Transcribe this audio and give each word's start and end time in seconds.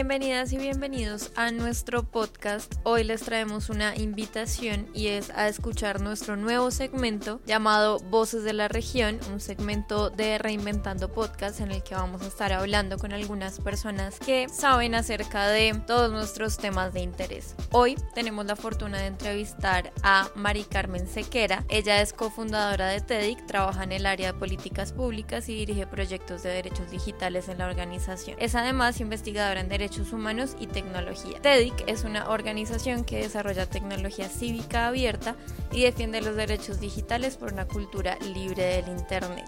Bienvenidas 0.00 0.50
y 0.54 0.56
bienvenidos 0.56 1.30
a 1.36 1.50
nuestro 1.50 2.04
podcast. 2.04 2.72
Hoy 2.84 3.04
les 3.04 3.20
traemos 3.20 3.68
una 3.68 3.94
invitación 3.94 4.88
y 4.94 5.08
es 5.08 5.28
a 5.28 5.46
escuchar 5.46 6.00
nuestro 6.00 6.36
nuevo 6.36 6.70
segmento 6.70 7.38
llamado 7.44 7.98
Voces 7.98 8.42
de 8.42 8.54
la 8.54 8.68
Región, 8.68 9.20
un 9.30 9.40
segmento 9.40 10.08
de 10.08 10.38
Reinventando 10.38 11.12
Podcast 11.12 11.60
en 11.60 11.70
el 11.70 11.82
que 11.82 11.96
vamos 11.96 12.22
a 12.22 12.28
estar 12.28 12.50
hablando 12.50 12.96
con 12.96 13.12
algunas 13.12 13.60
personas 13.60 14.18
que 14.18 14.48
saben 14.48 14.94
acerca 14.94 15.48
de 15.48 15.78
todos 15.86 16.10
nuestros 16.10 16.56
temas 16.56 16.94
de 16.94 17.00
interés. 17.00 17.54
Hoy 17.70 17.94
tenemos 18.14 18.46
la 18.46 18.56
fortuna 18.56 19.00
de 19.00 19.08
entrevistar 19.08 19.92
a 20.02 20.30
Mari 20.34 20.64
Carmen 20.64 21.08
Sequera. 21.08 21.66
Ella 21.68 22.00
es 22.00 22.14
cofundadora 22.14 22.88
de 22.88 23.02
TEDIC, 23.02 23.44
trabaja 23.44 23.84
en 23.84 23.92
el 23.92 24.06
área 24.06 24.32
de 24.32 24.38
políticas 24.38 24.94
públicas 24.94 25.50
y 25.50 25.56
dirige 25.56 25.86
proyectos 25.86 26.42
de 26.42 26.48
derechos 26.48 26.90
digitales 26.90 27.50
en 27.50 27.58
la 27.58 27.66
organización. 27.66 28.38
Es 28.40 28.54
además 28.54 28.98
investigadora 29.02 29.60
en 29.60 29.68
Derechos 29.68 29.89
Humanos 29.98 30.56
y 30.60 30.66
Tecnología. 30.66 31.40
TEDIC 31.42 31.84
es 31.88 32.04
una 32.04 32.30
organización 32.30 33.04
que 33.04 33.18
desarrolla 33.18 33.66
tecnología 33.66 34.28
cívica 34.28 34.86
abierta 34.86 35.36
y 35.72 35.82
defiende 35.82 36.20
los 36.20 36.36
derechos 36.36 36.80
digitales 36.80 37.36
por 37.36 37.52
una 37.52 37.66
cultura 37.66 38.16
libre 38.34 38.62
del 38.62 38.88
Internet. 38.88 39.44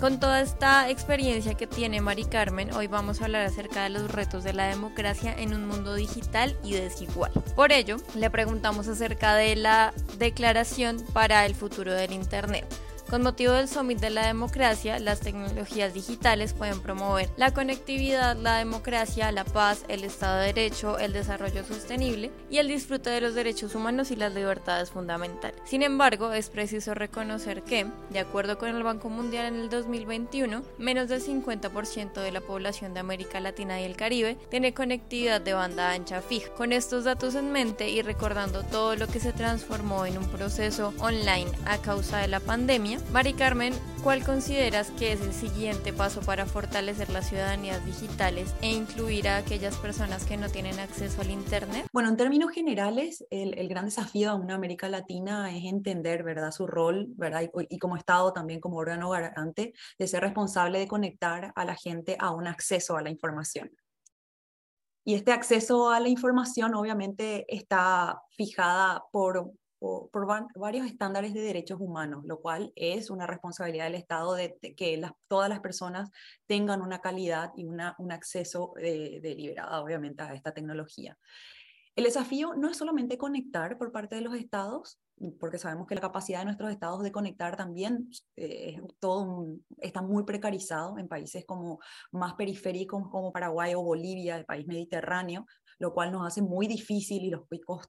Con 0.00 0.20
toda 0.20 0.40
esta 0.40 0.88
experiencia 0.88 1.54
que 1.54 1.66
tiene 1.66 2.00
Mari 2.00 2.24
Carmen, 2.24 2.72
hoy 2.72 2.86
vamos 2.86 3.20
a 3.20 3.24
hablar 3.24 3.44
acerca 3.44 3.84
de 3.84 3.90
los 3.90 4.10
retos 4.10 4.44
de 4.44 4.54
la 4.54 4.66
democracia 4.68 5.34
en 5.36 5.52
un 5.52 5.66
mundo 5.66 5.94
digital 5.94 6.56
y 6.62 6.72
desigual. 6.72 7.32
Por 7.54 7.72
ello, 7.72 7.96
le 8.14 8.30
preguntamos 8.30 8.88
acerca 8.88 9.34
de 9.34 9.56
la 9.56 9.92
Declaración 10.18 11.04
para 11.12 11.44
el 11.44 11.54
Futuro 11.54 11.92
del 11.92 12.12
Internet 12.12 12.66
con 13.10 13.22
motivo 13.22 13.52
del 13.54 13.66
Summit 13.66 13.98
de 13.98 14.10
la 14.10 14.24
Democracia, 14.24 15.00
las 15.00 15.18
tecnologías 15.18 15.92
digitales 15.92 16.52
pueden 16.52 16.80
promover 16.80 17.28
la 17.36 17.52
conectividad, 17.52 18.36
la 18.36 18.58
democracia, 18.58 19.32
la 19.32 19.42
paz, 19.44 19.84
el 19.88 20.04
Estado 20.04 20.38
de 20.38 20.52
Derecho, 20.52 20.96
el 20.96 21.12
desarrollo 21.12 21.64
sostenible 21.64 22.30
y 22.50 22.58
el 22.58 22.68
disfrute 22.68 23.10
de 23.10 23.20
los 23.20 23.34
derechos 23.34 23.74
humanos 23.74 24.12
y 24.12 24.16
las 24.16 24.32
libertades 24.32 24.90
fundamentales. 24.90 25.60
Sin 25.64 25.82
embargo, 25.82 26.32
es 26.32 26.50
preciso 26.50 26.94
reconocer 26.94 27.64
que, 27.64 27.88
de 28.10 28.20
acuerdo 28.20 28.58
con 28.58 28.68
el 28.68 28.84
Banco 28.84 29.08
Mundial 29.08 29.46
en 29.46 29.56
el 29.56 29.70
2021, 29.70 30.62
menos 30.78 31.08
del 31.08 31.20
50% 31.20 32.12
de 32.12 32.30
la 32.30 32.40
población 32.40 32.94
de 32.94 33.00
América 33.00 33.40
Latina 33.40 33.80
y 33.80 33.84
el 33.84 33.96
Caribe 33.96 34.38
tiene 34.50 34.72
conectividad 34.72 35.40
de 35.40 35.54
banda 35.54 35.90
ancha 35.90 36.22
fija. 36.22 36.52
Con 36.54 36.72
estos 36.72 37.02
datos 37.02 37.34
en 37.34 37.50
mente 37.50 37.90
y 37.90 38.02
recordando 38.02 38.62
todo 38.62 38.94
lo 38.94 39.08
que 39.08 39.18
se 39.18 39.32
transformó 39.32 40.06
en 40.06 40.16
un 40.16 40.28
proceso 40.28 40.94
online 41.00 41.50
a 41.66 41.78
causa 41.78 42.18
de 42.18 42.28
la 42.28 42.38
pandemia, 42.38 42.99
Mari 43.12 43.34
Carmen, 43.34 43.74
¿cuál 44.04 44.24
consideras 44.24 44.90
que 44.92 45.12
es 45.12 45.20
el 45.20 45.32
siguiente 45.32 45.92
paso 45.92 46.20
para 46.20 46.46
fortalecer 46.46 47.10
las 47.10 47.28
ciudadanías 47.28 47.84
digitales 47.84 48.54
e 48.62 48.70
incluir 48.70 49.28
a 49.28 49.38
aquellas 49.38 49.76
personas 49.76 50.24
que 50.24 50.36
no 50.36 50.48
tienen 50.48 50.78
acceso 50.78 51.20
al 51.20 51.30
Internet? 51.30 51.86
Bueno, 51.92 52.08
en 52.08 52.16
términos 52.16 52.52
generales, 52.52 53.26
el, 53.30 53.68
gran 53.68 53.86
desafío 53.86 54.30
a 54.30 54.34
una 54.34 54.54
América 54.54 54.88
Latina 54.88 55.56
es 55.56 55.64
entender, 55.64 56.22
¿verdad?, 56.22 56.52
su 56.52 56.66
rol, 56.66 57.08
¿verdad?, 57.16 57.42
y, 57.42 57.74
y 57.74 57.78
como 57.78 57.96
Estado 57.96 58.32
también 58.32 58.60
como 58.60 58.76
órgano 58.76 59.10
garante 59.10 59.72
de 59.98 60.06
ser 60.06 60.22
responsable 60.22 60.78
de 60.78 60.86
conectar 60.86 61.52
a 61.54 61.64
la 61.64 61.74
gente 61.74 62.16
a 62.18 62.30
un 62.30 62.46
acceso 62.46 62.96
a 62.96 63.02
la 63.02 63.10
información. 63.10 63.70
Y 65.04 65.14
este 65.14 65.32
acceso 65.32 65.90
a 65.90 65.98
la 65.98 66.08
información 66.08 66.74
obviamente 66.74 67.44
está 67.48 68.22
fijada 68.30 69.02
por 69.10 69.52
por, 69.80 70.26
varios 70.54 70.86
estándares 70.86 71.32
de 71.32 71.40
derechos 71.40 71.80
humanos, 71.80 72.24
lo 72.26 72.40
cual 72.40 72.72
es 72.76 73.10
una 73.10 73.26
responsabilidad 73.26 73.84
del 73.84 73.94
Estado 73.94 74.34
de, 74.34 74.58
que 74.76 75.02
todas 75.26 75.48
las 75.48 75.60
personas 75.60 76.10
tengan 76.46 76.82
una 76.82 77.00
calidad 77.00 77.50
y 77.56 77.64
una, 77.64 77.96
un 77.98 78.12
acceso 78.12 78.74
eh, 78.78 79.20
deliberado, 79.22 79.82
obviamente, 79.82 80.22
a 80.22 80.34
esta 80.34 80.52
tecnología. 80.52 81.16
El 81.96 82.04
desafío 82.04 82.54
no 82.54 82.68
es 82.68 82.76
solamente 82.76 83.18
conectar 83.18 83.76
por 83.78 83.90
parte 83.90 84.14
de 84.14 84.20
los 84.20 84.34
estados, 84.34 85.00
porque 85.38 85.58
sabemos 85.58 85.86
que 85.86 85.94
la 85.94 86.00
capacidad 86.00 86.38
de 86.40 86.44
nuestros 86.46 86.70
estados 86.70 87.02
de 87.02 87.12
conectar 87.12 87.56
también 87.56 88.08
eh, 88.36 88.80
está 89.78 90.02
muy 90.02 90.24
precarizado 90.24 90.98
en 90.98 91.08
países 91.08 91.44
como 91.44 91.80
más 92.12 92.34
periféricos 92.34 93.08
como 93.10 93.32
Paraguay 93.32 93.74
o 93.74 93.82
Bolivia, 93.82 94.36
el 94.36 94.44
país 94.44 94.66
mediterráneo, 94.66 95.46
lo 95.80 95.94
cual 95.94 96.12
nos 96.12 96.26
hace 96.26 96.42
muy 96.42 96.68
difícil 96.68 97.24
y 97.24 97.30
los, 97.30 97.42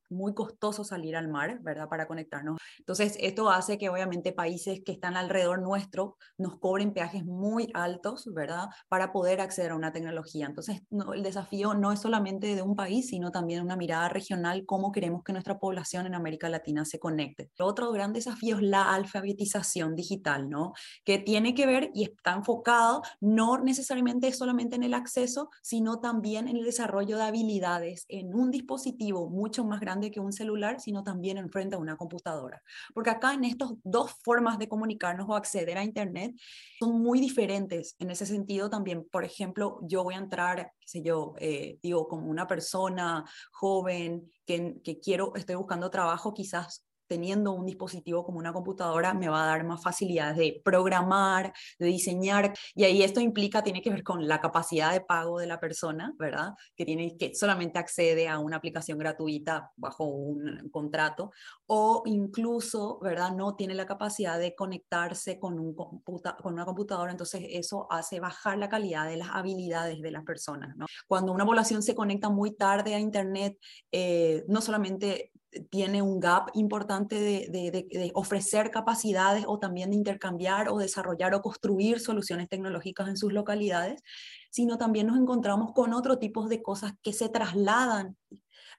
muy 0.10 0.34
costoso 0.34 0.84
salir 0.84 1.16
al 1.16 1.28
mar, 1.28 1.60
¿verdad? 1.62 1.90
Para 1.90 2.08
conectarnos. 2.08 2.58
Entonces, 2.80 3.18
esto 3.20 3.50
hace 3.50 3.78
que 3.78 3.90
obviamente 3.90 4.32
países 4.32 4.82
que 4.86 4.94
están 4.94 5.18
alrededor 5.18 5.62
nuestro 5.62 6.18
nos 6.38 6.58
cobren 6.58 6.94
peajes 6.94 7.26
muy 7.26 7.70
altos, 7.74 8.30
¿verdad? 8.34 8.70
Para 8.88 9.12
poder 9.12 9.42
acceder 9.42 9.72
a 9.72 9.76
una 9.76 9.92
tecnología. 9.92 10.46
Entonces, 10.46 10.84
no, 10.90 11.14
el 11.14 11.22
desafío 11.22 11.74
no 11.74 11.92
es 11.92 12.00
solamente 12.00 12.56
de 12.56 12.62
un 12.62 12.76
país, 12.76 13.10
sino 13.10 13.30
también 13.30 13.62
una 13.62 13.76
mirada 13.76 14.08
regional, 14.08 14.64
cómo 14.66 14.94
queremos 14.94 15.24
que 15.24 15.34
nuestra 15.34 15.60
población 15.60 16.06
en 16.06 16.16
América 16.16 16.48
Latina 16.48 16.86
se 16.86 16.98
conecte. 16.98 17.52
Otro 17.60 17.92
gran 17.92 18.14
desafío 18.14 18.56
es 18.56 18.62
la 18.62 18.94
alfabetización 18.94 19.96
digital, 19.96 20.50
¿no? 20.50 20.72
Que 21.04 21.20
tiene 21.20 21.54
que 21.54 21.66
ver 21.66 21.92
y 21.94 22.06
está 22.06 22.32
enfocado 22.32 23.02
no 23.20 23.58
necesariamente 23.58 24.32
solamente 24.32 24.78
en 24.78 24.84
el 24.84 24.94
acceso, 24.94 25.50
sino 25.62 26.00
también 26.00 26.48
en 26.48 26.56
el 26.56 26.64
desarrollo 26.64 27.18
de 27.18 27.24
habilidades 27.24 27.81
en 27.84 28.34
un 28.34 28.52
dispositivo 28.52 29.30
mucho 29.30 29.64
más 29.66 29.80
grande 29.80 30.12
que 30.12 30.20
un 30.20 30.34
celular, 30.34 30.80
sino 30.80 31.04
también 31.04 31.38
en 31.38 31.50
frente 31.50 31.76
a 31.76 31.80
una 31.80 31.98
computadora. 31.98 32.62
Porque 32.94 33.10
acá 33.10 33.34
en 33.34 33.44
estas 33.44 33.72
dos 33.84 34.12
formas 34.24 34.58
de 34.60 34.68
comunicarnos 34.68 35.28
o 35.30 35.36
acceder 35.36 35.78
a 35.78 35.84
Internet 35.84 36.36
son 36.80 37.02
muy 37.02 37.20
diferentes. 37.20 37.96
En 38.00 38.10
ese 38.12 38.26
sentido 38.26 38.70
también, 38.70 39.08
por 39.12 39.24
ejemplo, 39.24 39.80
yo 39.84 40.04
voy 40.04 40.16
a 40.16 40.20
entrar, 40.20 40.72
qué 40.80 40.88
sé 40.88 41.02
yo, 41.02 41.34
eh, 41.38 41.78
digo, 41.82 42.08
como 42.08 42.30
una 42.30 42.48
persona 42.48 43.26
joven 43.52 44.32
que 44.46 45.00
quiero, 45.02 45.34
estoy 45.36 45.56
buscando 45.56 45.90
trabajo, 45.90 46.34
quizás 46.34 46.86
teniendo 47.12 47.52
un 47.52 47.66
dispositivo 47.66 48.24
como 48.24 48.40
una 48.40 48.54
computadora 48.54 49.14
me 49.14 49.28
va 49.28 49.44
a 49.44 49.48
dar 49.48 49.66
más 49.66 49.84
facilidades 49.84 50.38
de 50.38 50.62
programar, 50.64 51.52
de 51.78 51.88
diseñar, 51.88 52.54
y 52.74 52.86
ahí 52.86 53.04
esto 53.04 53.20
implica, 53.20 53.62
tiene 53.62 53.82
que 53.82 53.90
ver 53.90 54.02
con 54.02 54.30
la 54.30 54.40
capacidad 54.40 54.94
de 54.94 55.02
pago 55.02 55.38
de 55.38 55.46
la 55.46 55.60
persona, 55.60 56.14
¿verdad? 56.18 56.54
Que 56.74 56.86
tiene 56.86 57.18
que 57.18 57.36
solamente 57.36 57.80
accede 57.80 58.30
a 58.30 58.40
una 58.40 58.56
aplicación 58.56 58.98
gratuita 58.98 59.74
bajo 59.76 60.06
un 60.06 60.70
contrato, 60.72 61.32
o 61.66 62.04
incluso, 62.06 62.98
¿verdad? 63.02 63.36
No 63.36 63.58
tiene 63.58 63.74
la 63.74 63.86
capacidad 63.86 64.40
de 64.40 64.56
conectarse 64.56 65.38
con, 65.38 65.60
un 65.60 65.76
computa 65.76 66.38
con 66.38 66.54
una 66.54 66.64
computadora, 66.64 67.12
entonces 67.12 67.42
eso 67.50 67.88
hace 67.92 68.22
bajar 68.22 68.58
la 68.58 68.70
calidad 68.70 69.06
de 69.06 69.18
las 69.18 69.32
habilidades 69.34 70.02
de 70.02 70.12
las 70.12 70.24
personas, 70.24 70.78
¿no? 70.78 70.86
Cuando 71.10 71.34
una 71.34 71.46
población 71.46 71.84
se 71.84 71.94
conecta 71.94 72.30
muy 72.30 72.56
tarde 72.56 72.96
a 72.96 73.00
Internet, 73.00 73.58
eh, 73.92 74.46
no 74.48 74.62
solamente 74.62 75.34
tiene 75.70 76.02
un 76.02 76.20
gap 76.20 76.50
importante 76.54 77.16
de, 77.20 78.12
ofrecer 78.14 78.72
capacidades 78.72 79.46
o 79.48 79.60
también 79.60 79.92
de 79.92 79.98
intercambiar 79.98 80.70
o 80.70 80.78
desarrollar 80.78 81.34
o 81.34 81.42
construir 81.42 82.00
soluciones 82.00 82.48
tecnológicas 82.50 83.08
en 83.08 83.18
sus 83.18 83.34
localidades, 83.34 84.02
sino 84.50 84.78
también 84.78 85.08
nos 85.08 85.18
encontramos 85.18 85.74
con 85.74 85.94
otro 85.94 86.20
tipo 86.20 86.48
de 86.48 86.62
cosas 86.62 86.94
que 87.02 87.14
se 87.14 87.30
trasladan 87.30 88.18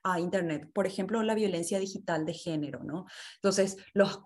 a 0.03 0.19
Internet. 0.19 0.69
Por 0.73 0.85
ejemplo, 0.85 1.23
la 1.23 1.35
violencia 1.35 1.79
digital 1.79 2.25
de 2.25 2.33
género, 2.33 2.83
¿no? 2.83 3.05
Entonces, 3.35 3.77
los, 3.93 4.21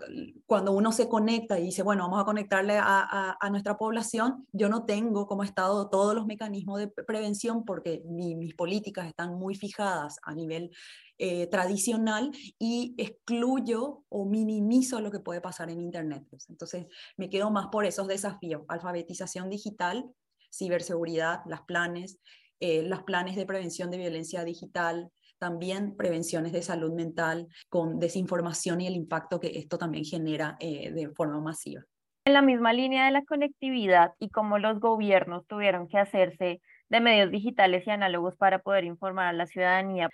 cuando 0.45 0.73
uno 0.73 0.91
se 0.91 1.07
conecta 1.07 1.59
y 1.59 1.63
dice, 1.63 1.83
bueno, 1.83 2.03
vamos 2.03 2.21
a 2.21 2.25
conectarle 2.25 2.77
a, 2.77 3.37
a, 3.39 3.49
nuestra 3.49 3.77
población, 3.77 4.47
yo 4.51 4.69
no 4.69 4.85
tengo 4.85 5.27
como 5.27 5.43
Estado 5.43 5.89
todos 5.89 6.15
los 6.15 6.25
mecanismos 6.25 6.79
de 6.79 6.87
prevención 6.87 7.63
porque 7.63 8.03
mis 8.05 8.55
políticas 8.55 9.07
están 9.07 9.35
muy 9.35 9.55
fijadas 9.55 10.17
a 10.23 10.33
nivel 10.33 10.71
eh, 11.19 11.47
tradicional 11.47 12.31
y 12.59 12.93
excluyo 12.97 14.03
o 14.09 14.25
minimizo 14.25 15.01
lo 15.01 15.09
que 15.09 15.19
puede 15.19 15.41
pasar 15.41 15.71
en 15.71 15.81
Internet. 15.81 16.23
Entonces, 16.47 16.85
me 17.17 17.29
quedo 17.29 17.49
más 17.49 17.67
por 17.71 17.85
esos 17.85 18.07
desafíos, 18.07 18.63
alfabetización 18.67 19.49
digital, 19.49 20.05
ciberseguridad, 20.53 21.39
las 21.47 21.61
planes, 21.61 22.19
eh, 22.59 22.83
los 22.83 23.03
planes 23.03 23.35
de 23.35 23.45
prevención 23.45 23.89
de 23.89 23.97
violencia 23.97 24.43
digital, 24.43 25.11
también 25.37 25.95
prevenciones 25.95 26.51
de 26.51 26.61
salud 26.61 26.93
mental 26.93 27.47
con 27.69 27.99
desinformación 27.99 28.81
y 28.81 28.87
el 28.87 28.95
impacto 28.95 29.39
que 29.39 29.57
esto 29.57 29.77
también 29.77 30.05
genera 30.05 30.57
eh, 30.59 30.91
de 30.91 31.09
forma 31.09 31.39
masiva. 31.39 31.83
En 32.25 32.33
la 32.33 32.41
misma 32.41 32.73
línea 32.73 33.05
de 33.05 33.11
la 33.11 33.23
conectividad 33.23 34.11
y 34.19 34.29
cómo 34.29 34.59
los 34.59 34.79
gobiernos 34.79 35.47
tuvieron 35.47 35.87
que 35.87 35.97
hacerse 35.97 36.61
de 36.89 36.99
medios 36.99 37.31
digitales 37.31 37.85
y 37.87 37.91
análogos 37.91 38.35
para 38.35 38.59
poder 38.59 38.83
informar 38.83 39.27
a 39.27 39.33
la 39.33 39.45
ciudadanía, 39.45 40.09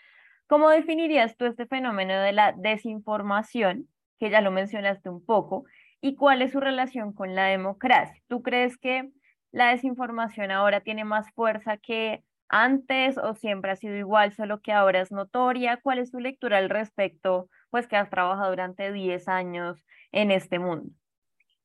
¿cómo 0.47 0.69
definirías 0.69 1.35
tú 1.37 1.45
este 1.45 1.65
fenómeno 1.65 2.13
de 2.19 2.31
la 2.31 2.51
desinformación, 2.51 3.87
que 4.19 4.29
ya 4.29 4.41
lo 4.41 4.51
mencionaste 4.51 5.09
un 5.09 5.25
poco, 5.25 5.65
y 6.01 6.15
cuál 6.15 6.41
es 6.41 6.51
su 6.51 6.59
relación 6.59 7.13
con 7.13 7.33
la 7.33 7.45
democracia? 7.45 8.21
¿Tú 8.27 8.43
crees 8.43 8.77
que 8.77 9.09
la 9.51 9.69
desinformación 9.69 10.51
ahora 10.51 10.81
tiene 10.81 11.05
más 11.05 11.31
fuerza 11.31 11.77
que 11.77 12.23
antes 12.49 13.17
o 13.17 13.35
siempre 13.35 13.71
ha 13.71 13.75
sido 13.75 13.95
igual, 13.95 14.33
solo 14.33 14.61
que 14.61 14.71
ahora 14.71 15.01
es 15.01 15.11
notoria? 15.11 15.79
¿Cuál 15.81 15.99
es 15.99 16.11
tu 16.11 16.19
lectura 16.19 16.57
al 16.57 16.69
respecto, 16.69 17.49
pues 17.69 17.87
que 17.87 17.95
has 17.95 18.09
trabajado 18.09 18.49
durante 18.49 18.91
10 18.91 19.27
años 19.27 19.85
en 20.11 20.31
este 20.31 20.59
mundo? 20.59 20.91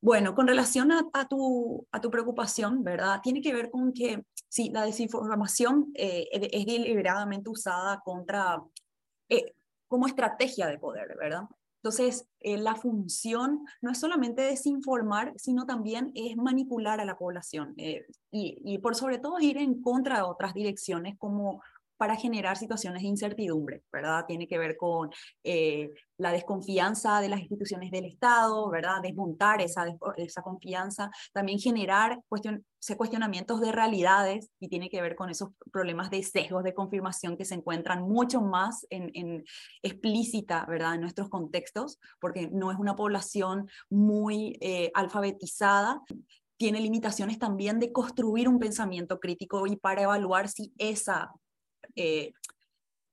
Bueno, 0.01 0.33
con 0.33 0.47
relación 0.47 0.91
a, 0.91 1.27
tu, 1.27 1.85
a 1.91 1.99
tu 1.99 2.09
preocupación, 2.09 2.83
¿verdad? 2.83 3.19
Tiene 3.21 3.41
que 3.41 3.53
ver 3.53 3.69
con 3.69 3.91
que, 3.91 4.23
sí, 4.47 4.69
la 4.71 4.85
desinformación 4.85 5.91
eh, 5.93 6.27
es 6.31 6.65
deliberadamente 6.65 7.49
usada 7.49 7.99
contra, 7.99 8.63
eh, 9.27 9.53
como 9.89 10.07
estrategia 10.07 10.67
de 10.67 10.79
poder, 10.79 11.17
¿verdad? 11.17 11.43
Entonces, 11.81 12.27
eh, 12.41 12.57
la 12.57 12.75
función 12.75 13.65
no 13.81 13.91
es 13.91 13.99
solamente 13.99 14.41
desinformar, 14.41 15.33
sino 15.37 15.65
también 15.65 16.11
es 16.13 16.35
manipular 16.35 16.99
a 16.99 17.05
la 17.05 17.17
población 17.17 17.73
y, 17.77 18.01
y, 18.31 18.77
por 18.79 18.95
sobre 18.95 19.17
todo 19.17 19.39
ir 19.39 19.57
en 19.57 19.81
contra 19.81 20.17
de 20.17 20.23
otras 20.23 20.53
direcciones 20.53 21.17
como 21.17 21.61
para 21.99 22.15
generar 22.15 22.55
situaciones 22.55 23.01
de 23.01 23.09
incertidumbre, 23.09 23.83
¿verdad? 23.91 24.23
Tiene 24.25 24.47
que 24.47 24.57
ver 24.57 24.77
con 24.77 25.09
eh, 25.43 25.89
la 26.17 26.31
desconfianza 26.31 27.19
de 27.19 27.27
las 27.27 27.41
instituciones 27.41 27.91
del 27.91 28.05
Estado, 28.05 28.69
¿verdad? 28.69 29.01
Desmontar 29.03 29.61
esa, 29.61 29.85
esa 30.15 30.41
confianza, 30.41 31.11
también 31.33 31.59
generar 31.59 32.21
cuestion, 32.29 32.65
cuestionamientos 32.95 33.59
de 33.59 33.73
realidades 33.73 34.49
y 34.61 34.69
tiene 34.69 34.89
que 34.89 35.01
ver 35.01 35.17
con 35.17 35.29
esos 35.29 35.49
problemas 35.73 36.09
de 36.09 36.23
sesgos 36.23 36.63
de 36.63 36.73
confirmación 36.73 37.35
que 37.35 37.43
se 37.43 37.55
encuentran 37.55 38.01
mucho 38.03 38.39
más 38.39 38.87
en, 38.89 39.43
explícita, 39.83 40.65
¿verdad? 40.69 40.95
En 40.95 41.01
nuestros 41.01 41.27
contextos, 41.27 41.99
porque 42.21 42.49
no 42.49 42.71
es 42.71 42.79
una 42.79 42.95
población 42.95 43.69
muy 43.89 44.57
eh, 44.61 44.89
alfabetizada 44.93 46.01
tiene 46.59 46.81
limitaciones 46.81 47.39
también 47.39 47.79
de 47.79 47.93
construir 47.93 48.49
un 48.49 48.59
pensamiento 48.59 49.21
crítico 49.21 49.65
y 49.65 49.77
para 49.77 50.01
evaluar 50.01 50.49
si 50.49 50.73
esa 50.77 51.31
eh, 51.99 52.33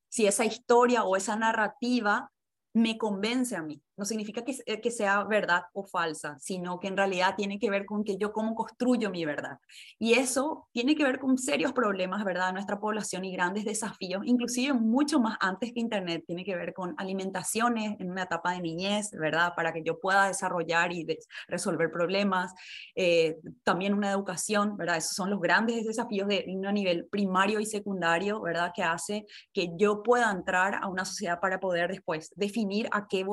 si 0.09 0.27
esa 0.27 0.45
historia 0.45 1.05
o 1.05 1.17
esa 1.17 1.37
narrativa 1.37 2.31
me 2.73 2.97
convence 2.97 3.57
a 3.57 3.63
mí. 3.63 3.83
No 3.97 4.05
significa 4.05 4.43
que, 4.43 4.57
eh, 4.67 4.81
que, 4.81 4.91
sea 4.91 5.25
verdad 5.25 5.63
o 5.73 5.85
falsa, 5.85 6.39
sino 6.39 6.79
que 6.79 6.89
en 6.89 6.97
realidad 6.97 7.35
tiene 7.37 7.59
que 7.59 7.71
ver 7.71 7.87
con 7.87 8.05
que 8.05 8.17
yo 8.19 8.33
cómo 8.33 8.55
construyo 8.55 9.11
mi 9.11 9.25
verdad. 9.25 9.59
Y 9.99 10.15
eso 10.15 10.69
tiene 10.73 10.95
que 10.95 11.05
ver 11.05 11.19
con 11.19 11.39
serios 11.39 11.73
problemas, 11.73 12.25
¿verdad?, 12.25 12.49
de 12.49 12.53
nuestra 12.55 12.79
población 12.79 13.25
y 13.25 13.33
grandes 13.33 13.65
desafíos, 13.65 14.23
inclusive 14.25 14.75
mucho 14.75 15.21
más 15.21 15.37
antes 15.41 15.73
que 15.73 15.81
Internet. 15.81 16.25
Tiene 16.27 16.45
que 16.45 16.55
ver 16.57 16.75
con 16.75 16.95
alimentaciones 16.99 17.97
en 17.99 18.11
una 18.11 18.25
etapa 18.25 18.53
de 18.53 18.61
niñez, 18.61 19.11
¿verdad?, 19.13 19.53
para 19.57 19.73
que 19.73 19.83
yo 19.83 19.99
pueda 19.99 20.27
desarrollar 20.29 20.93
y 20.93 21.07
resolver 21.49 21.91
problemas. 21.91 22.53
Eh, 22.95 23.37
también 23.65 23.95
una 23.95 24.11
educación, 24.11 24.77
¿verdad? 24.77 24.99
Esos 24.99 25.15
son 25.15 25.31
los 25.31 25.41
grandes 25.41 25.85
desafíos 25.85 26.29
de 26.29 26.45
un 26.49 26.75
nivel 26.75 27.07
primario 27.11 27.61
y 27.61 27.67
secundario, 27.67 28.41
¿verdad?, 28.41 28.73
que 28.75 28.83
hace 28.83 29.27
que 29.53 29.71
yo 29.77 30.03
pueda 30.03 30.31
entrar 30.31 30.75
a 30.83 30.89
una 30.89 31.05
sociedad 31.05 31.41
para 31.41 31.61
poder 31.61 31.91
después 31.91 32.33
definir 32.37 32.89
a 32.93 33.07
qué, 33.09 33.25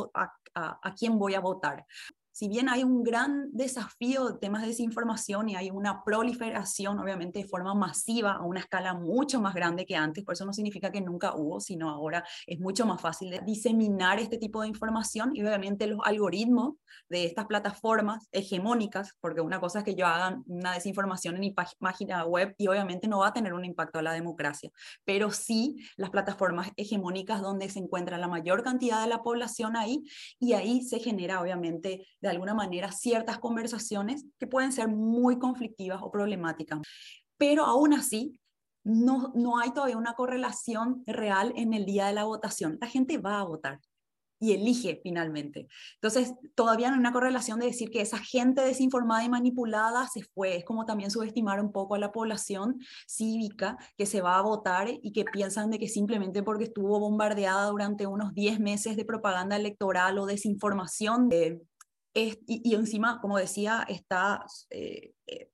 a, 0.55 0.79
a, 0.81 0.93
quién 0.95 1.17
voy 1.17 1.33
a 1.35 1.39
votar 1.39 1.85
si 2.33 2.49
bien 2.49 2.67
hay 2.67 2.83
un 2.83 3.03
gran 3.03 3.49
desafío 3.51 4.27
de 4.27 4.39
temas 4.39 4.63
de 4.63 4.69
desinformación 4.69 5.49
y 5.49 5.55
hay 5.55 5.69
una 5.69 6.03
proliferación, 6.03 6.99
obviamente, 6.99 7.39
de 7.39 7.45
forma 7.45 7.75
masiva 7.75 8.33
a 8.33 8.41
una 8.41 8.59
escala 8.59 8.95
mucho 8.95 9.39
más 9.39 9.53
grande 9.53 9.85
que 9.85 9.95
antes, 9.95 10.23
por 10.23 10.33
eso 10.33 10.43
no 10.43 10.51
significa 10.51 10.91
que 10.91 10.99
nunca 10.99 11.35
hubo, 11.35 11.59
sino 11.59 11.91
ahora 11.91 12.25
es 12.47 12.59
mucho 12.59 12.87
más 12.87 12.99
fácil 12.99 13.29
de 13.29 13.39
diseminar 13.41 14.19
este 14.19 14.39
tipo 14.39 14.61
de 14.63 14.67
información 14.67 15.31
y 15.35 15.43
obviamente 15.43 15.85
los 15.85 15.99
algoritmos 16.03 16.73
de 17.07 17.25
estas 17.25 17.45
plataformas 17.45 18.27
hegemónicas, 18.31 19.15
porque 19.21 19.41
una 19.41 19.59
cosa 19.59 19.79
es 19.79 19.85
que 19.85 19.95
yo 19.95 20.07
haga 20.07 20.41
una 20.47 20.73
desinformación 20.73 21.35
en 21.35 21.41
mi 21.41 21.55
página 21.79 22.25
web 22.25 22.55
y 22.57 22.67
obviamente 22.67 23.07
no 23.07 23.19
va 23.19 23.27
a 23.27 23.33
tener 23.33 23.53
un 23.53 23.63
impacto 23.63 23.99
a 23.99 24.01
la 24.01 24.13
democracia, 24.13 24.71
pero 25.05 25.29
sí 25.29 25.75
las 25.97 26.09
plataformas 26.09 26.71
hegemónicas 26.77 27.41
donde 27.41 27.69
se 27.69 27.77
encuentra 27.77 28.17
la 28.17 28.27
mayor 28.27 28.63
cantidad 28.63 29.03
de 29.03 29.09
la 29.09 29.21
población 29.21 29.77
ahí 29.77 30.03
y 30.39 30.53
ahí 30.53 30.81
se 30.81 30.99
genera 30.99 31.39
obviamente 31.39 32.07
de 32.23 32.29
alguna 32.29 32.53
manera 32.53 32.91
ciertas 32.91 33.37
conversaciones 33.37 34.25
que 34.39 34.47
pueden 34.47 34.71
ser 34.71 34.87
muy 34.87 35.37
conflictivas 35.37 35.99
o 36.01 36.09
problemáticas. 36.09 36.79
Pero 37.37 37.65
aún 37.65 37.93
así, 37.93 38.39
no, 38.85 39.33
no 39.35 39.59
hay 39.59 39.71
todavía 39.71 39.97
una 39.97 40.13
correlación 40.13 41.03
real 41.05 41.53
en 41.57 41.73
el 41.73 41.85
día 41.85 42.07
de 42.07 42.13
la 42.13 42.23
votación. 42.23 42.77
La 42.79 42.87
gente 42.87 43.17
va 43.17 43.41
a 43.41 43.43
votar 43.43 43.79
y 44.43 44.51
elige 44.51 44.99
finalmente. 45.01 45.67
Entonces, 45.95 46.33
todavía 46.53 46.89
no 46.89 46.95
hay 46.95 46.99
una 46.99 47.13
correlación 47.13 47.61
de 47.61 47.67
decir 47.67 47.89
que 47.89 48.01
esa 48.01 48.17
gente 48.17 48.61
desinformada 48.61 49.23
y 49.23 49.29
manipulada 49.29 50.05
se 50.09 50.21
fue. 50.21 50.57
Es 50.57 50.65
como 50.65 50.85
también 50.85 51.11
subestimar 51.11 51.61
un 51.61 51.71
poco 51.71 51.95
a 51.95 51.99
la 51.99 52.11
población 52.11 52.77
cívica 53.07 53.77
que 53.97 54.05
se 54.05 54.19
va 54.19 54.37
a 54.37 54.41
votar 54.41 54.89
y 55.01 55.13
que 55.13 55.23
piensan 55.23 55.69
de 55.69 55.79
que 55.79 55.87
simplemente 55.87 56.43
porque 56.43 56.65
estuvo 56.65 56.99
bombardeada 56.99 57.67
durante 57.67 58.05
unos 58.05 58.33
10 58.33 58.59
meses 58.59 58.97
de 58.97 59.05
propaganda 59.05 59.55
electoral 59.55 60.19
o 60.19 60.25
desinformación, 60.25 61.29
de 61.29 61.61
y, 62.13 62.75
encima, 62.75 63.19
como 63.21 63.37
decía, 63.37 63.85
está, 63.87 64.45
eh, 64.69 65.13
eh, 65.27 65.49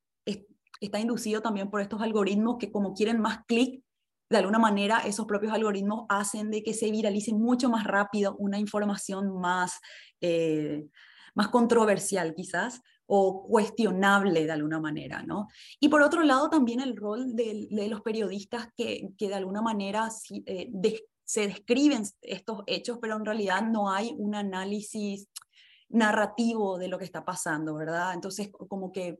está 0.82 1.00
inducido 1.00 1.42
también 1.42 1.70
por 1.70 1.82
estos 1.82 2.02
algoritmos 2.02 2.58
que 2.60 2.72
como 2.72 2.94
quieren 2.94 3.20
más 3.20 3.46
clic, 3.46 3.84
de 4.30 4.38
alguna 4.38 4.60
manera 4.60 5.00
esos 5.00 5.26
propios 5.26 5.54
algoritmos 5.54 6.06
hacen 6.10 6.52
de 6.52 6.62
que 6.62 6.74
se 6.74 6.92
viralice 6.92 7.34
mucho 7.34 7.70
más 7.70 7.84
rápido 7.86 8.36
una 8.38 8.60
información 8.60 9.40
más, 9.40 9.80
eh, 10.22 10.86
más 11.34 11.48
controversial 11.48 12.36
quizás 12.36 12.82
o 13.08 13.48
cuestionable 13.48 14.46
de 14.46 14.52
alguna 14.52 14.80
manera, 14.80 15.24
¿no? 15.24 15.48
Y 15.80 15.90
por 15.90 16.04
otro 16.04 16.22
lado 16.22 16.48
también 16.50 16.80
el 16.80 16.96
rol 16.96 17.36
de, 17.36 17.68
los 17.90 18.02
periodistas 18.02 18.68
que, 18.78 19.10
que, 19.18 19.30
de 19.30 19.34
alguna 19.34 19.64
manera 19.64 20.10
se 20.12 21.48
describen 21.48 22.04
estos 22.22 22.62
hechos, 22.68 23.00
pero 23.02 23.16
en 23.16 23.26
realidad 23.26 23.64
no 23.64 23.92
hay 23.92 24.14
un 24.16 24.36
análisis 24.36 25.28
narrativo 25.89 26.77
de 26.77 26.88
lo 26.88 26.97
que 26.97 27.06
está 27.06 27.25
pasando, 27.25 27.75
¿verdad? 27.75 28.13
Entonces, 28.13 28.50
como 28.51 28.91
que 28.91 29.19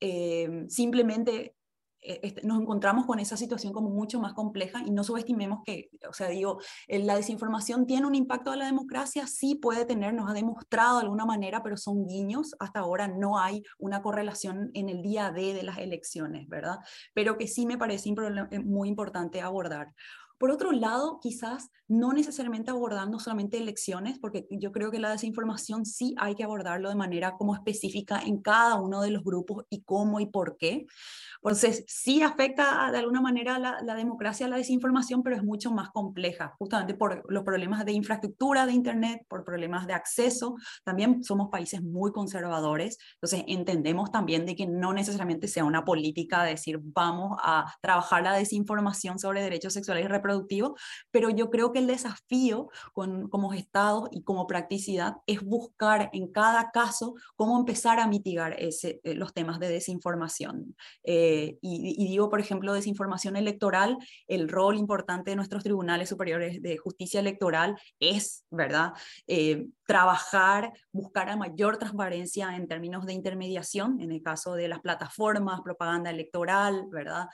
eh, 0.00 0.66
simplemente 0.68 1.54
eh, 2.02 2.40
nos 2.44 2.62
encontramos 2.62 3.04
con 3.04 3.18
esa 3.18 3.36
situación 3.36 3.74
como 3.74 3.90
mucho 3.90 4.20
más 4.20 4.32
compleja 4.32 4.82
y 4.86 4.90
no 4.90 5.04
subestimemos 5.04 5.60
que, 5.64 5.90
o 6.08 6.14
sea, 6.14 6.28
digo, 6.28 6.58
la 6.88 7.14
desinformación 7.14 7.86
tiene 7.86 8.06
un 8.06 8.14
impacto 8.14 8.50
a 8.50 8.56
la 8.56 8.64
democracia, 8.64 9.26
sí 9.26 9.54
puede 9.56 9.84
tener, 9.84 10.14
nos 10.14 10.30
ha 10.30 10.32
demostrado 10.32 10.96
de 10.96 11.02
alguna 11.02 11.26
manera, 11.26 11.62
pero 11.62 11.76
son 11.76 12.06
guiños, 12.06 12.54
hasta 12.58 12.80
ahora 12.80 13.06
no 13.06 13.38
hay 13.38 13.62
una 13.78 14.00
correlación 14.00 14.70
en 14.72 14.88
el 14.88 15.02
día 15.02 15.30
D 15.30 15.52
de 15.52 15.62
las 15.62 15.76
elecciones, 15.76 16.48
¿verdad? 16.48 16.78
Pero 17.12 17.36
que 17.36 17.46
sí 17.46 17.66
me 17.66 17.76
parece 17.76 18.08
eh, 18.08 18.58
muy 18.60 18.88
importante 18.88 19.42
abordar. 19.42 19.92
Por 20.40 20.50
otro 20.50 20.72
lado, 20.72 21.18
quizás 21.20 21.70
no 21.86 22.14
necesariamente 22.14 22.70
abordando 22.70 23.18
solamente 23.18 23.58
elecciones, 23.58 24.18
porque 24.18 24.46
yo 24.50 24.72
creo 24.72 24.90
que 24.90 24.98
la 24.98 25.10
desinformación 25.10 25.84
sí 25.84 26.14
hay 26.16 26.34
que 26.34 26.44
abordarlo 26.44 26.88
de 26.88 26.94
manera 26.94 27.36
como 27.36 27.54
específica 27.54 28.22
en 28.24 28.40
cada 28.40 28.76
uno 28.76 29.02
de 29.02 29.10
los 29.10 29.22
grupos 29.22 29.66
y 29.68 29.82
cómo 29.82 30.18
y 30.18 30.26
por 30.26 30.56
qué. 30.56 30.86
Entonces, 31.42 31.84
sí 31.88 32.22
afecta 32.22 32.90
de 32.90 32.98
alguna 32.98 33.20
manera 33.20 33.58
la, 33.58 33.82
la 33.82 33.94
democracia, 33.94 34.48
la 34.48 34.56
desinformación, 34.56 35.22
pero 35.22 35.36
es 35.36 35.42
mucho 35.42 35.72
más 35.72 35.90
compleja, 35.90 36.54
justamente 36.58 36.94
por 36.94 37.22
los 37.30 37.42
problemas 37.44 37.84
de 37.84 37.92
infraestructura 37.92 38.64
de 38.64 38.72
Internet, 38.72 39.26
por 39.28 39.44
problemas 39.44 39.86
de 39.86 39.92
acceso. 39.92 40.54
También 40.84 41.22
somos 41.22 41.50
países 41.50 41.82
muy 41.82 42.12
conservadores, 42.12 42.96
entonces 43.14 43.44
entendemos 43.46 44.10
también 44.10 44.46
de 44.46 44.56
que 44.56 44.66
no 44.66 44.94
necesariamente 44.94 45.48
sea 45.48 45.64
una 45.64 45.84
política 45.84 46.44
de 46.44 46.50
decir 46.52 46.78
vamos 46.80 47.36
a 47.42 47.74
trabajar 47.82 48.22
la 48.22 48.34
desinformación 48.34 49.18
sobre 49.18 49.42
derechos 49.42 49.74
sexuales 49.74 50.04
y 50.04 50.08
reproductivos, 50.08 50.29
pero 51.10 51.30
yo 51.30 51.50
creo 51.50 51.72
que 51.72 51.78
el 51.80 51.86
desafío 51.86 52.68
como 52.92 53.50
Estado 53.52 54.08
y 54.10 54.22
como 54.22 54.46
practicidad 54.46 55.16
es 55.26 55.42
buscar 55.42 56.10
en 56.12 56.28
cada 56.28 56.70
caso 56.70 57.14
cómo 57.36 57.58
empezar 57.58 57.98
a 57.98 58.06
mitigar 58.06 58.56
eh, 58.58 58.70
los 59.14 59.32
temas 59.32 59.58
de 59.58 59.68
desinformación. 59.68 60.76
Eh, 61.04 61.58
y, 61.60 62.08
digo, 62.08 62.30
por 62.30 62.40
ejemplo, 62.40 62.72
desinformación 62.72 63.36
electoral, 63.36 63.96
el 64.26 64.48
rol 64.48 64.76
importante 64.76 65.30
de 65.30 65.36
nuestros 65.36 65.62
tribunales 65.62 66.08
superiores 66.08 66.62
de 66.62 66.76
justicia 66.78 67.20
electoral 67.20 67.76
es, 67.98 68.44
¿verdad?, 68.50 68.92
eh, 69.26 69.66
trabajar, 69.86 70.72
buscar 70.92 71.28
a 71.28 71.36
mayor 71.36 71.76
transparencia 71.76 72.54
en 72.54 72.68
términos 72.68 73.06
de 73.06 73.12
intermediación, 73.12 74.00
en 74.00 74.12
el 74.12 74.22
caso 74.22 74.54
de 74.54 74.68
las 74.68 74.80
plataformas, 74.80 75.62
propaganda 75.62 76.10
electoral, 76.10 76.86
¿verdad? 76.90 77.26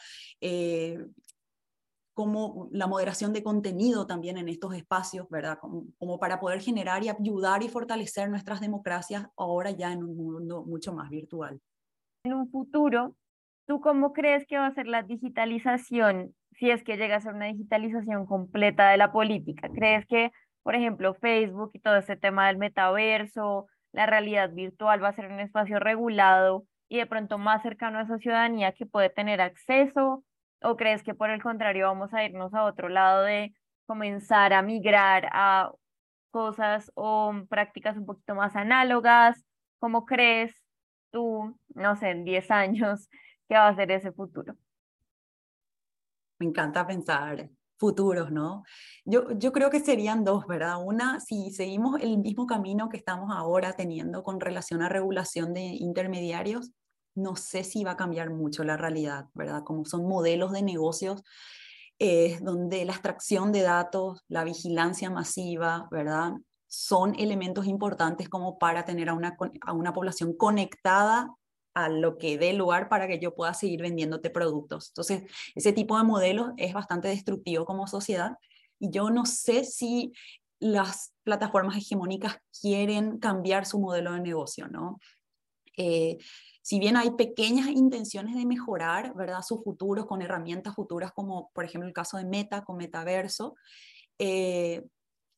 Como 2.16 2.68
la 2.73 2.87
moderación 2.87 3.35
de 3.35 3.42
contenido 3.42 4.06
también 4.06 4.38
en 4.38 4.49
estos 4.49 4.75
espacios, 4.75 5.28
¿verdad? 5.28 5.58
como, 5.61 6.18
para 6.18 6.40
poder 6.40 6.62
generar 6.62 7.04
y 7.04 7.11
ayudar 7.11 7.62
y 7.62 7.68
fortalecer 7.68 8.30
nuestras 8.30 8.62
democracias 8.62 9.26
ahora 9.37 9.70
ya 9.70 9.92
en 9.92 10.02
un 10.02 10.16
mundo 10.16 10.64
mucho 10.64 10.94
más 10.94 11.11
virtual. 11.11 11.61
En 12.25 12.32
un 12.32 12.50
futuro, 12.50 13.14
¿Tú 13.66 13.80
cómo 13.80 14.12
crees 14.12 14.46
que 14.46 14.56
va 14.56 14.66
a 14.66 14.75
ser 14.75 14.87
la 14.87 15.02
digitalización 15.02 16.32
si 16.52 16.70
es 16.70 16.85
que 16.85 16.96
llega 16.96 17.16
a 17.16 17.20
ser 17.20 17.35
una 17.35 17.46
digitalización 17.46 18.25
completa 18.25 18.90
de 18.90 18.96
la 18.96 19.11
política? 19.11 19.68
¿Crees 19.75 20.06
que, 20.06 20.30
por 20.62 20.76
ejemplo, 20.76 21.14
Facebook 21.14 21.73
y 21.75 21.80
todo 21.80 21.96
este 21.96 22.16
tema 22.16 22.46
del 22.46 22.58
metaverso, 22.58 23.66
la 23.92 24.06
realidad 24.06 24.52
virtual 24.52 25.02
va 25.02 25.08
a 25.08 25.16
ser 25.16 25.26
un 25.26 25.40
espacio 25.40 25.80
regulado 25.80 26.64
y 26.88 26.99
de 26.99 27.06
pronto 27.06 27.38
más 27.38 27.62
cercano 27.62 27.99
a 27.99 28.02
esa 28.02 28.18
ciudadanía 28.18 28.70
que 28.70 28.87
puede 28.87 29.11
tener 29.11 29.40
acceso? 29.40 30.23
¿O 30.63 30.77
crees 30.77 31.03
que 31.03 31.15
por 31.15 31.31
el 31.31 31.43
contrario 31.43 31.87
vamos 31.87 32.13
a 32.15 32.25
irnos 32.25 32.55
a 32.55 32.65
otro 32.65 32.89
lado 32.89 33.23
de 33.23 33.55
comenzar 33.87 34.53
a 34.53 34.63
migrar 34.63 35.29
a 35.33 35.73
cosas 36.31 36.91
o 36.95 37.33
prácticas 37.49 37.97
un 37.97 38.07
poquito 38.07 38.35
más 38.35 38.57
análogas? 38.57 39.45
¿Cómo 39.79 40.07
crees 40.07 40.55
tú, 41.11 41.59
no 41.75 41.97
sé, 41.97 42.11
en 42.11 42.25
10 42.25 42.51
años, 42.51 43.09
qué 43.49 43.55
va 43.55 43.69
a 43.69 43.77
ser 43.77 43.91
ese 43.91 44.13
futuro? 44.13 44.55
Me 46.39 46.47
encanta 46.47 46.87
pensar 46.87 47.49
futuros, 47.79 48.31
¿no? 48.31 48.65
Yo, 49.05 49.31
yo 49.33 49.53
creo 49.53 49.71
que 49.71 49.81
serían 49.81 50.25
dos, 50.25 50.47
¿verdad? 50.47 50.77
Una, 50.83 51.21
si 51.21 51.51
seguimos 51.51 52.01
el 52.01 52.19
mismo 52.19 52.47
camino 52.47 52.89
que 52.89 52.97
estamos 52.97 53.31
ahora 53.31 53.75
teniendo 53.75 54.23
con 54.23 54.41
relación 54.41 54.83
a 54.83 54.89
regulación 54.89 55.55
de 55.55 55.61
intermediarios, 55.61 56.73
no 57.16 57.35
sé 57.35 57.64
si 57.64 57.82
va 57.82 57.92
a 57.92 57.96
cambiar 57.96 58.30
mucho 58.30 58.62
la 58.62 58.76
realidad, 58.76 59.26
¿verdad? 59.35 59.64
Como 59.64 59.85
son 59.85 60.06
modelos 60.06 60.52
de 60.52 60.62
negocios 60.62 61.23
eh, 61.99 62.38
donde 62.42 62.85
la 62.85 62.92
extracción 62.92 63.52
de 63.52 63.62
datos, 63.62 64.23
la 64.28 64.44
vigilancia 64.44 65.08
masiva, 65.08 65.88
¿verdad? 65.90 66.35
Son 66.68 67.14
elementos 67.18 67.66
importantes 67.66 68.28
como 68.28 68.58
para 68.58 68.85
tener 68.85 69.08
a 69.08 69.14
una, 69.14 69.37
a 69.62 69.73
una 69.73 69.94
población 69.94 70.37
conectada 70.37 71.35
a 71.75 71.88
lo 71.88 72.18
que 72.18 72.37
dé 72.37 72.52
lugar 72.52 72.88
para 72.88 73.08
que 73.08 73.18
yo 73.18 73.35
pueda 73.35 73.54
seguir 73.54 73.80
vendiéndote 73.80 74.30
productos. 74.30 74.88
Entonces, 74.88 75.23
ese 75.54 75.73
tipo 75.73 75.96
de 75.96 76.04
modelos 76.04 76.52
es 76.58 76.75
bastante 76.75 77.08
destructivo 77.08 77.64
como 77.64 77.87
sociedad 77.87 78.32
y 78.78 78.90
yo 78.90 79.11
no 79.11 79.25
sé 79.25 79.64
si 79.64 80.12
las 80.58 81.14
plataformas 81.23 81.76
hegemónicas 81.76 82.38
quieren 82.61 83.18
cambiar 83.18 83.66
su 83.66 83.78
modelo 83.78 84.12
de 84.12 84.20
negocio, 84.20 84.68
¿no? 84.68 84.99
Eh, 85.76 86.18
si 86.66 86.80
bien 86.80 86.96
hay 86.96 87.12
pequeñas 87.12 87.68
intenciones 87.68 88.35
de 88.35 88.44
mejorar, 88.44 89.14
¿verdad? 89.14 89.42
Sus 89.46 89.62
futuros 89.62 90.04
con 90.04 90.20
herramientas 90.20 90.75
futuras 90.75 91.12
como, 91.12 91.49
por 91.54 91.64
ejemplo, 91.64 91.87
el 91.87 91.94
caso 91.94 92.16
de 92.16 92.25
Meta 92.25 92.64
con 92.64 92.76
Metaverso, 92.76 93.54
eh, 94.18 94.82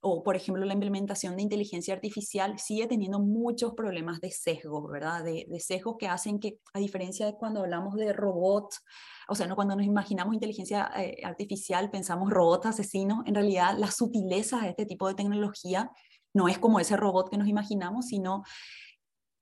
o 0.00 0.23
por 0.23 0.37
ejemplo 0.37 0.64
la 0.64 0.73
implementación 0.73 1.37
de 1.37 1.42
inteligencia 1.42 1.92
artificial 1.92 2.58
sigue 2.58 2.87
teniendo 2.87 3.20
muchos 3.20 3.75
problemas 3.75 4.23
de 4.23 4.30
sesgo, 4.30 4.88
¿verdad? 4.88 5.23
De, 5.23 5.44
de 5.50 5.61
sesgos 5.61 5.97
que 5.99 6.08
hacen 6.08 6.40
que, 6.40 6.61
a 6.73 6.78
diferencia 6.78 7.26
de 7.26 7.35
cuando 7.35 7.61
hablamos 7.61 7.97
de 7.97 8.14
robots, 8.14 8.82
o 9.28 9.35
sea, 9.35 9.47
no 9.47 9.54
cuando 9.54 9.76
nos 9.76 9.85
imaginamos 9.85 10.32
inteligencia 10.32 10.90
eh, 10.97 11.20
artificial 11.25 11.90
pensamos 11.90 12.30
robots 12.30 12.64
asesinos, 12.64 13.18
en 13.26 13.35
realidad 13.35 13.76
la 13.76 13.90
sutileza 13.90 14.62
de 14.62 14.70
este 14.70 14.87
tipo 14.87 15.06
de 15.06 15.14
tecnología 15.14 15.90
no 16.32 16.49
es 16.49 16.58
como 16.58 16.80
ese 16.80 16.97
robot 16.97 17.28
que 17.28 17.37
nos 17.37 17.49
imaginamos, 17.49 18.06
sino 18.06 18.44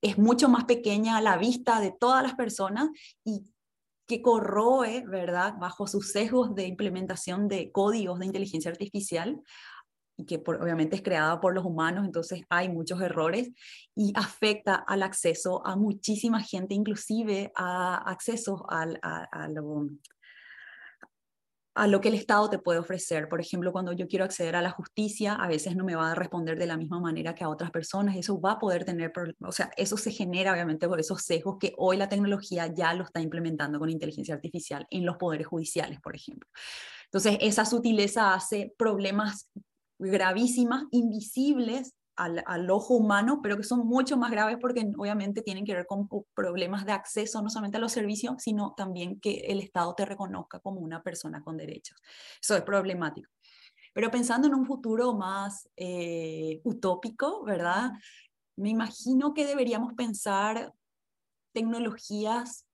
es 0.08 0.18
mucho 0.18 0.48
más 0.48 0.64
pequeña 0.64 1.16
a 1.16 1.20
la 1.22 1.36
vista 1.36 1.80
de 1.80 1.92
todas 1.92 2.22
las 2.22 2.34
personas 2.34 2.88
y 3.24 3.44
que 4.06 4.22
corroe, 4.22 5.04
¿verdad?, 5.06 5.54
bajo 5.58 5.86
sus 5.86 6.12
sesgos 6.12 6.54
de 6.54 6.66
implementación 6.66 7.48
de 7.48 7.72
códigos 7.72 8.20
de 8.20 8.26
inteligencia 8.26 8.70
artificial 8.70 9.42
y 10.16 10.24
que 10.24 10.42
obviamente 10.46 10.96
es 10.96 11.02
creada 11.02 11.40
por 11.40 11.54
los 11.54 11.64
humanos, 11.64 12.06
entonces 12.06 12.42
hay 12.48 12.68
muchos 12.68 13.00
errores 13.02 13.50
y 13.94 14.12
afecta 14.14 14.74
al 14.74 15.02
acceso 15.02 15.66
a 15.66 15.76
muchísima 15.76 16.40
gente, 16.40 16.74
inclusive 16.74 17.52
a 17.54 17.96
acceso 18.10 18.64
al, 18.70 18.98
a 21.76 21.86
lo 21.86 22.00
que 22.00 22.08
el 22.08 22.14
Estado 22.14 22.48
te 22.48 22.58
puede 22.58 22.78
ofrecer. 22.78 23.28
Por 23.28 23.38
ejemplo, 23.38 23.70
cuando 23.70 23.92
yo 23.92 24.08
quiero 24.08 24.24
acceder 24.24 24.56
a 24.56 24.62
la 24.62 24.70
justicia, 24.70 25.34
a 25.34 25.46
veces 25.46 25.76
no 25.76 25.84
me 25.84 25.94
va 25.94 26.12
a 26.12 26.14
responder 26.14 26.58
de 26.58 26.66
la 26.66 26.78
misma 26.78 26.98
manera 27.00 27.34
que 27.34 27.44
a 27.44 27.50
otras 27.50 27.70
personas. 27.70 28.16
Eso 28.16 28.40
va 28.40 28.52
a 28.52 28.58
poder 28.58 28.86
tener, 28.86 29.12
o 29.40 29.52
sea, 29.52 29.70
eso 29.76 29.98
se 29.98 30.10
genera 30.10 30.52
obviamente 30.52 30.88
por 30.88 30.98
esos 30.98 31.20
sesgos 31.22 31.58
que 31.60 31.74
hoy 31.76 31.98
la 31.98 32.08
tecnología 32.08 32.66
ya 32.74 32.94
lo 32.94 33.04
está 33.04 33.20
implementando 33.20 33.78
con 33.78 33.90
inteligencia 33.90 34.34
artificial 34.34 34.86
en 34.90 35.04
los 35.04 35.18
poderes 35.18 35.46
judiciales, 35.46 36.00
por 36.00 36.16
ejemplo. 36.16 36.48
Entonces, 37.04 37.36
esa 37.42 37.66
sutileza 37.66 38.32
hace 38.32 38.74
problemas 38.78 39.50
gravísimas, 39.98 40.84
invisibles 40.92 41.94
al, 42.16 42.70
ojo 42.70 42.94
humano, 42.94 43.40
pero 43.42 43.56
que 43.56 43.62
son 43.62 43.86
mucho 43.86 44.16
más 44.16 44.30
graves 44.30 44.56
porque 44.60 44.90
obviamente 44.96 45.42
tienen 45.42 45.64
que 45.64 45.74
ver 45.74 45.86
con 45.86 46.08
problemas 46.34 46.86
de 46.86 46.92
acceso 46.92 47.42
no 47.42 47.50
solamente 47.50 47.76
a 47.76 47.80
los 47.80 47.92
servicios, 47.92 48.36
sino 48.38 48.74
también 48.76 49.20
que 49.20 49.44
el 49.48 49.60
Estado 49.60 49.94
te 49.94 50.06
reconozca 50.06 50.60
como 50.60 50.80
una 50.80 51.02
persona 51.02 51.42
con 51.42 51.56
derechos. 51.56 51.98
Eso 52.40 52.56
es 52.56 52.62
problemático. 52.62 53.30
Pero 53.92 54.10
pensando 54.10 54.48
en 54.48 54.54
un 54.54 54.66
futuro 54.66 55.14
más 55.14 55.68
eh, 55.76 56.60
utópico, 56.64 57.44
¿verdad? 57.44 57.92
Me 58.56 58.70
imagino 58.70 59.34
que 59.34 59.46
deberíamos 59.46 59.94
pensar 59.94 60.72
tecnologías 61.52 62.66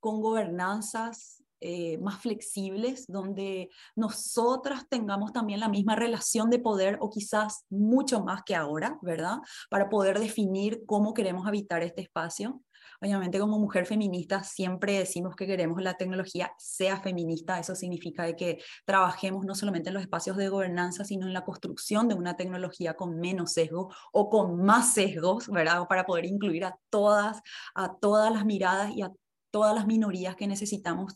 con 0.00 0.20
gobernanzas 0.20 1.41
eh, 1.64 1.96
más 1.98 2.20
flexibles, 2.20 3.06
donde 3.06 3.70
nosotras 3.94 4.88
tengamos 4.88 5.32
también 5.32 5.60
la 5.60 5.68
misma 5.68 5.94
relación 5.94 6.50
de 6.50 6.58
poder 6.58 6.98
o 7.00 7.08
quizás 7.08 7.66
mucho 7.70 8.24
más 8.24 8.42
que 8.42 8.56
ahora, 8.56 8.98
¿verdad? 9.00 9.38
Para 9.70 9.88
poder 9.88 10.18
definir 10.18 10.82
cómo 10.86 11.14
queremos 11.14 11.46
habitar 11.46 11.84
este 11.84 12.02
espacio. 12.02 12.60
Obviamente 13.00 13.38
como 13.38 13.60
mujer 13.60 13.86
feminista 13.86 14.42
siempre 14.42 14.98
decimos 14.98 15.36
que 15.36 15.46
queremos 15.46 15.80
la 15.80 15.94
tecnología 15.94 16.52
sea 16.58 17.00
feminista, 17.00 17.60
eso 17.60 17.76
significa 17.76 18.34
que 18.34 18.58
trabajemos 18.84 19.44
no 19.44 19.54
solamente 19.54 19.90
en 19.90 19.94
los 19.94 20.02
espacios 20.02 20.36
de 20.36 20.48
gobernanza, 20.48 21.04
sino 21.04 21.28
en 21.28 21.32
la 21.32 21.44
construcción 21.44 22.08
de 22.08 22.16
una 22.16 22.36
tecnología 22.36 22.94
con 22.94 23.20
menos 23.20 23.52
sesgo 23.52 23.94
o 24.12 24.28
con 24.30 24.56
más 24.64 24.94
sesgos, 24.94 25.48
¿verdad? 25.48 25.86
Para 25.88 26.06
poder 26.06 26.26
incluir 26.26 26.64
a 26.64 26.76
todas, 26.90 27.40
a 27.76 27.94
todas 28.00 28.32
las 28.32 28.44
miradas 28.44 28.90
y 28.96 29.02
a 29.02 29.12
todas 29.52 29.76
las 29.76 29.86
minorías 29.86 30.34
que 30.34 30.48
necesitamos 30.48 31.14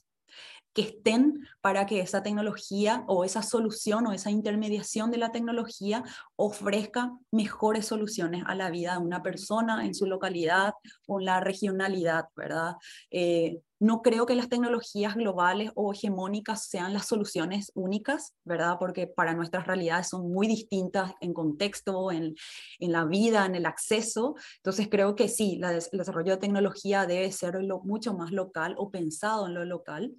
que 0.76 0.82
estén 0.82 1.48
para 1.62 1.86
que 1.86 2.00
esa 2.00 2.22
tecnología 2.22 3.02
o 3.08 3.24
esa 3.24 3.42
solución 3.42 4.06
o 4.06 4.12
esa 4.12 4.30
intermediación 4.30 5.10
de 5.10 5.16
la 5.16 5.32
tecnología 5.32 6.04
ofrezca 6.36 7.12
mejores 7.32 7.86
soluciones 7.86 8.44
a 8.46 8.54
la 8.54 8.68
vida 8.68 8.92
de 8.92 8.98
una 8.98 9.22
persona 9.22 9.86
en 9.86 9.94
su 9.94 10.04
localidad 10.04 10.74
o 11.06 11.18
en 11.18 11.24
la 11.24 11.40
regionalidad, 11.40 12.26
¿verdad? 12.36 12.74
Eh, 13.10 13.62
no 13.78 14.00
creo 14.00 14.24
que 14.24 14.34
las 14.34 14.48
tecnologías 14.48 15.14
globales 15.16 15.70
o 15.74 15.92
hegemónicas 15.92 16.66
sean 16.66 16.94
las 16.94 17.06
soluciones 17.06 17.72
únicas, 17.74 18.34
¿verdad? 18.44 18.76
Porque 18.78 19.06
para 19.06 19.34
nuestras 19.34 19.66
realidades 19.66 20.08
son 20.08 20.30
muy 20.32 20.46
distintas 20.46 21.12
en 21.20 21.34
contexto, 21.34 22.10
en, 22.10 22.34
en 22.78 22.92
la 22.92 23.04
vida, 23.04 23.44
en 23.44 23.54
el 23.54 23.66
acceso. 23.66 24.34
Entonces 24.56 24.88
creo 24.90 25.14
que 25.14 25.28
sí, 25.28 25.56
la 25.58 25.72
el 25.72 25.98
desarrollo 25.98 26.32
de 26.32 26.38
tecnología 26.38 27.06
debe 27.06 27.30
ser 27.32 27.62
lo, 27.62 27.80
mucho 27.80 28.14
más 28.14 28.30
local 28.30 28.74
o 28.78 28.90
pensado 28.90 29.46
en 29.46 29.54
lo 29.54 29.64
local. 29.64 30.14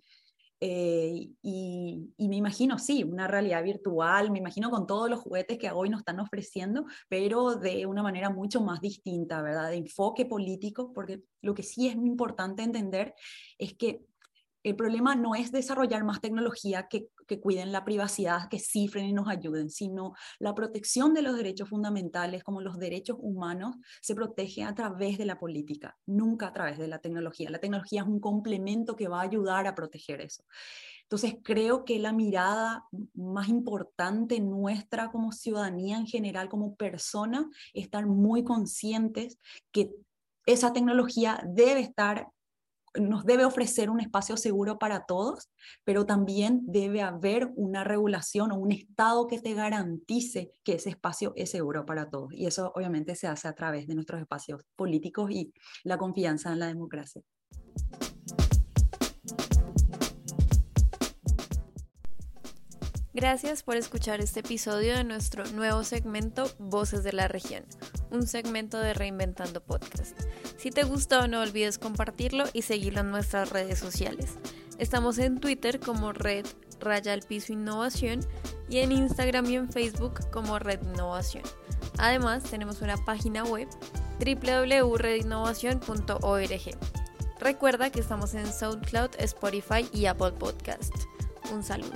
Eh, 0.60 1.30
y, 1.42 2.10
me 2.18 2.36
imagino, 2.36 2.80
sí, 2.80 3.04
una 3.04 3.28
realidad 3.28 3.64
virtual, 3.64 4.32
me 4.32 4.40
imagino 4.40 4.72
con 4.72 4.88
todos 4.88 5.10
los 5.10 5.20
juguetes 5.20 5.58
que 5.58 5.70
hoy 5.72 5.90
nos 5.90 6.00
están 6.00 6.20
ofreciendo, 6.20 6.86
pero 7.10 7.56
de 7.56 7.86
una 7.86 8.02
manera 8.02 8.30
mucho 8.30 8.62
más 8.62 8.82
distinta, 8.82 9.42
¿verdad? 9.42 9.70
De 9.70 9.78
enfoque 9.78 10.26
político, 10.26 10.94
porque 10.94 11.22
lo 11.42 11.54
que 11.54 11.64
sí 11.64 11.88
es 11.88 11.96
importante 11.96 12.64
entender 12.64 13.14
es 13.58 13.76
que 13.76 14.06
el 14.70 14.76
problema 14.76 15.16
no 15.16 15.34
es 15.34 15.52
desarrollar 15.52 16.04
más 16.04 16.20
tecnología 16.20 16.88
que, 16.88 17.10
cuiden 17.42 17.72
la 17.72 17.84
privacidad, 17.84 18.48
que 18.50 18.60
cifren 18.60 19.06
y 19.06 19.14
nos 19.14 19.28
ayuden, 19.28 19.70
sino 19.70 20.14
la 20.40 20.56
protección 20.56 21.14
de 21.14 21.22
los 21.22 21.36
derechos 21.36 21.70
fundamentales 21.70 22.44
como 22.44 22.62
los 22.62 22.78
derechos 22.78 23.18
humanos 23.20 23.76
se 24.02 24.16
protege 24.16 24.64
a 24.64 24.74
través 24.74 25.18
de 25.18 25.26
la 25.26 25.38
política, 25.38 25.98
nunca 26.06 26.48
a 26.48 26.54
través 26.54 26.78
de 26.78 26.88
la 26.88 27.00
tecnología. 27.00 27.50
La 27.50 27.60
tecnología 27.60 28.02
es 28.02 28.08
un 28.08 28.20
complemento 28.20 28.96
que 28.96 29.08
va 29.08 29.20
a 29.20 29.24
ayudar 29.24 29.68
a 29.68 29.76
proteger 29.76 30.22
eso. 30.22 30.44
Entonces 31.04 31.36
creo 31.44 31.86
que 31.86 32.00
la 32.00 32.12
mirada 32.12 32.86
más 33.14 33.48
importante 33.50 34.40
nuestra 34.40 35.10
como 35.10 35.32
ciudadanía 35.32 35.98
en 35.98 36.08
general, 36.08 36.50
como 36.50 36.76
persona, 36.76 37.50
estar 37.74 38.06
muy 38.06 38.44
conscientes 38.44 39.38
que 39.72 39.92
esa 40.46 40.72
tecnología 40.72 41.42
debe 41.46 41.82
estar 41.82 42.30
nos 43.00 43.26
debe 43.26 43.46
ofrecer 43.46 43.90
un 43.90 44.00
espacio 44.00 44.38
seguro 44.38 44.80
para 44.80 45.06
todos, 45.06 45.50
pero 45.84 46.06
también 46.06 46.62
debe 46.66 47.02
haber 47.02 47.52
una 47.56 47.84
regulación 47.84 48.52
o 48.52 48.58
un 48.58 48.72
Estado 48.72 49.28
que 49.28 49.40
te 49.40 49.54
garantice 49.54 50.52
que 50.64 50.74
ese 50.74 50.90
espacio 50.90 51.34
es 51.36 51.52
seguro 51.52 51.86
para 51.86 52.10
todos. 52.10 52.34
Y 52.34 52.46
eso 52.46 52.72
obviamente 52.76 53.16
se 53.16 53.28
hace 53.28 53.48
a 53.48 53.54
través 53.54 53.88
de 53.88 53.96
nuestros 53.96 54.22
espacios 54.22 54.62
políticos 54.76 55.32
y 55.32 55.54
la 55.84 55.98
confianza 55.98 56.52
en 56.52 56.60
la 56.60 56.68
democracia. 56.68 57.22
Gracias 63.18 63.64
por 63.64 63.76
escuchar 63.78 64.22
este 64.22 64.42
episodio 64.42 64.96
de 64.96 65.04
nuestro 65.04 65.44
nuevo 65.48 65.84
segmento 65.84 66.52
Voces 66.60 67.04
de 67.04 67.14
la 67.14 67.28
Región, 67.28 67.64
un 68.12 68.28
segmento 68.28 68.78
de 68.78 68.94
Reinventando 68.94 69.60
Podcast. 69.60 70.16
Si 70.56 70.70
te 70.70 70.84
gustó, 70.84 71.28
no 71.28 71.42
olvides 71.42 71.80
compartirlo 71.80 72.44
y 72.54 72.62
seguirlo 72.62 73.00
en 73.00 73.10
nuestras 73.10 73.50
redes 73.50 73.80
sociales. 73.80 74.36
Estamos 74.78 75.18
en 75.18 75.40
Twitter 75.40 75.80
como 75.80 76.14
Red 76.14 76.46
Raya 76.80 77.14
al 77.14 77.24
Piso 77.24 77.54
Innovación 77.54 78.20
y 78.70 78.82
en 78.82 78.92
Instagram 78.92 79.48
y 79.48 79.56
en 79.56 79.68
Facebook 79.68 80.30
como 80.30 80.60
Red 80.60 80.84
Innovación. 80.84 81.42
Además, 81.98 82.44
tenemos 82.44 82.84
una 82.84 82.98
página 82.98 83.44
web 83.46 83.68
www.redinnovación.org. 84.20 86.78
Recuerda 87.40 87.90
que 87.90 88.00
estamos 88.00 88.36
en 88.36 88.46
SoundCloud, 88.46 89.10
Spotify 89.18 89.90
y 89.92 90.06
Apple 90.06 90.34
Podcast. 90.34 90.94
Un 91.52 91.64
saludo. 91.64 91.96